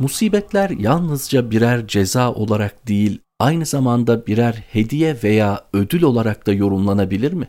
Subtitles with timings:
[0.00, 7.32] Musibetler yalnızca birer ceza olarak değil, aynı zamanda birer hediye veya ödül olarak da yorumlanabilir
[7.32, 7.48] mi?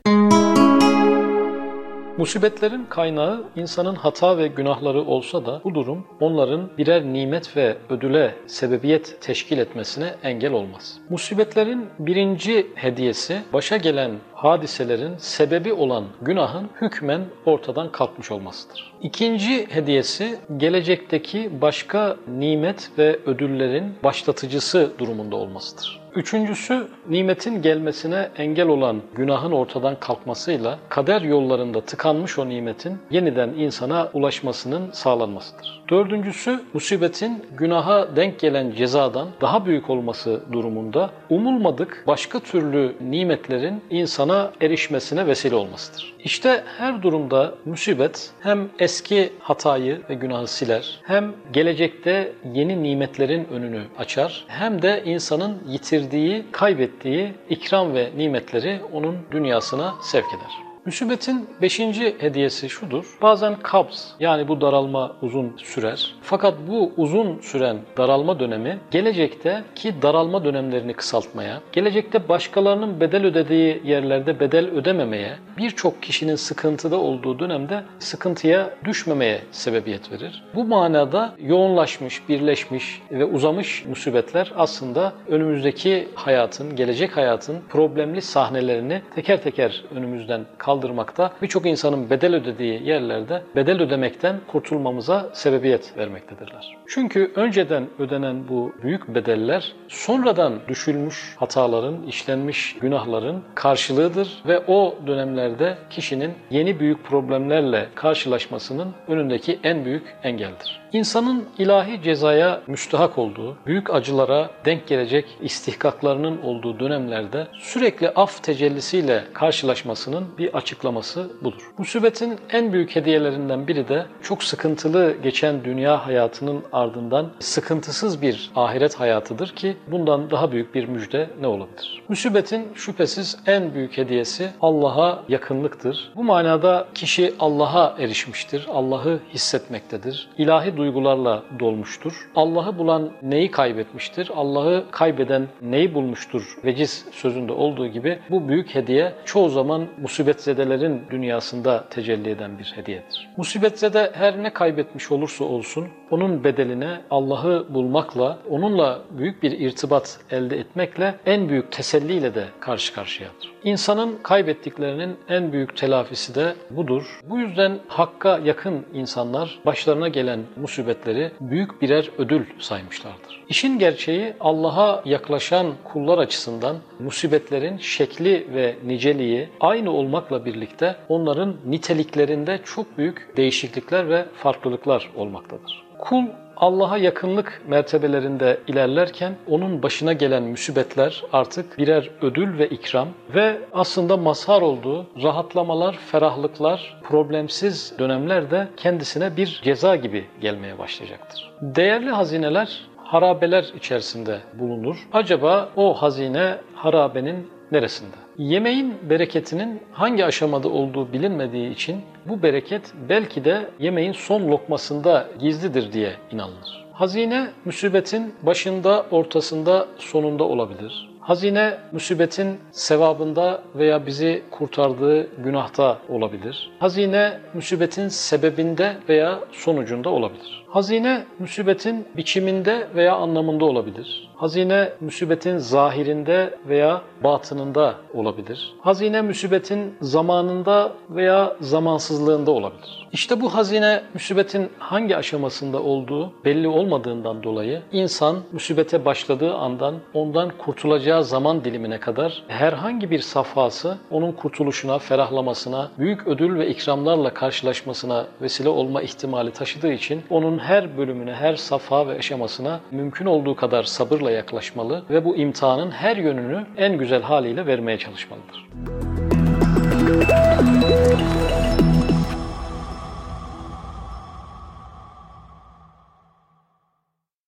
[2.21, 8.35] Musibetlerin kaynağı insanın hata ve günahları olsa da bu durum onların birer nimet ve ödüle
[8.47, 10.97] sebebiyet teşkil etmesine engel olmaz.
[11.09, 18.93] Musibetlerin birinci hediyesi başa gelen hadiselerin sebebi olan günahın hükmen ortadan kalkmış olmasıdır.
[19.01, 26.00] İkinci hediyesi gelecekteki başka nimet ve ödüllerin başlatıcısı durumunda olmasıdır.
[26.15, 34.09] Üçüncüsü nimetin gelmesine engel olan günahın ortadan kalkmasıyla kader yollarında tıkanmış o nimetin yeniden insana
[34.13, 35.81] ulaşmasının sağlanmasıdır.
[35.89, 44.51] Dördüncüsü musibetin günaha denk gelen cezadan daha büyük olması durumunda umulmadık başka türlü nimetlerin insana
[44.61, 46.13] erişmesine vesile olmasıdır.
[46.23, 53.81] İşte her durumda musibet hem eski hatayı ve günahı siler, hem gelecekte yeni nimetlerin önünü
[53.97, 55.57] açar, hem de insanın
[56.01, 60.70] yitirdiği, kaybettiği ikram ve nimetleri onun dünyasına sevk eder.
[60.85, 63.17] Müsibetin beşinci hediyesi şudur.
[63.21, 66.15] Bazen kabz yani bu daralma uzun sürer.
[66.21, 73.81] Fakat bu uzun süren daralma dönemi gelecekte ki daralma dönemlerini kısaltmaya, gelecekte başkalarının bedel ödediği
[73.85, 80.43] yerlerde bedel ödememeye, birçok kişinin sıkıntıda olduğu dönemde sıkıntıya düşmemeye sebebiyet verir.
[80.55, 89.43] Bu manada yoğunlaşmış, birleşmiş ve uzamış musibetler aslında önümüzdeki hayatın, gelecek hayatın problemli sahnelerini teker
[89.43, 96.77] teker önümüzden kaldırmaktadır kaldırmakta birçok insanın bedel ödediği yerlerde bedel ödemekten kurtulmamıza sebebiyet vermektedirler.
[96.87, 105.77] Çünkü önceden ödenen bu büyük bedeller sonradan düşülmüş hataların, işlenmiş günahların karşılığıdır ve o dönemlerde
[105.89, 110.80] kişinin yeni büyük problemlerle karşılaşmasının önündeki en büyük engeldir.
[110.93, 119.23] İnsanın ilahi cezaya müstahak olduğu, büyük acılara denk gelecek istihkaklarının olduğu dönemlerde sürekli af tecellisiyle
[119.33, 121.71] karşılaşmasının bir açıklaması budur.
[121.77, 128.99] Musibetin en büyük hediyelerinden biri de çok sıkıntılı geçen dünya hayatının ardından sıkıntısız bir ahiret
[128.99, 132.01] hayatıdır ki bundan daha büyük bir müjde ne olabilir?
[132.09, 136.11] Musibetin şüphesiz en büyük hediyesi Allah'a yakınlıktır.
[136.15, 140.29] Bu manada kişi Allah'a erişmiştir, Allah'ı hissetmektedir.
[140.37, 142.29] İlahi duygularla dolmuştur.
[142.35, 144.31] Allah'ı bulan neyi kaybetmiştir?
[144.35, 146.57] Allah'ı kaybeden neyi bulmuştur?
[146.65, 153.29] Veciz sözünde olduğu gibi bu büyük hediye çoğu zaman musibetzedelerin dünyasında tecelli eden bir hediyedir.
[153.37, 160.57] Musibetzede her ne kaybetmiş olursa olsun onun bedeline Allah'ı bulmakla, onunla büyük bir irtibat elde
[160.57, 163.51] etmekle en büyük teselliyle de karşı karşıyadır.
[163.63, 167.19] İnsanın kaybettiklerinin en büyük telafisi de budur.
[167.23, 173.43] Bu yüzden hakka yakın insanlar başlarına gelen musibetleri büyük birer ödül saymışlardır.
[173.49, 182.59] İşin gerçeği Allah'a yaklaşan kullar açısından musibetlerin şekli ve niceliği aynı olmakla birlikte onların niteliklerinde
[182.65, 185.83] çok büyük değişiklikler ve farklılıklar olmaktadır.
[186.01, 186.25] Kul
[186.57, 194.17] Allah'a yakınlık mertebelerinde ilerlerken onun başına gelen müsibetler artık birer ödül ve ikram ve aslında
[194.17, 201.51] mazhar olduğu rahatlamalar, ferahlıklar, problemsiz dönemler de kendisine bir ceza gibi gelmeye başlayacaktır.
[201.61, 205.07] Değerli hazineler harabeler içerisinde bulunur.
[205.13, 208.15] Acaba o hazine harabenin neresinde?
[208.37, 215.93] Yemeğin bereketinin hangi aşamada olduğu bilinmediği için bu bereket belki de yemeğin son lokmasında gizlidir
[215.93, 216.85] diye inanılır.
[216.93, 221.09] Hazine musibetin başında, ortasında, sonunda olabilir.
[221.19, 226.71] Hazine musibetin sevabında veya bizi kurtardığı günahta olabilir.
[226.79, 230.60] Hazine musibetin sebebinde veya sonucunda olabilir.
[230.71, 234.29] Hazine musibetin biçiminde veya anlamında olabilir.
[234.35, 238.73] Hazine musibetin zahirinde veya batınında olabilir.
[238.81, 243.07] Hazine musibetin zamanında veya zamansızlığında olabilir.
[243.11, 250.49] İşte bu hazine musibetin hangi aşamasında olduğu belli olmadığından dolayı insan musibete başladığı andan ondan
[250.57, 258.25] kurtulacağı zaman dilimine kadar herhangi bir safhası onun kurtuluşuna, ferahlamasına, büyük ödül ve ikramlarla karşılaşmasına
[258.41, 263.83] vesile olma ihtimali taşıdığı için onun her bölümüne, her safha ve aşamasına mümkün olduğu kadar
[263.83, 268.67] sabırla yaklaşmalı ve bu imtihanın her yönünü en güzel haliyle vermeye çalışmalıdır.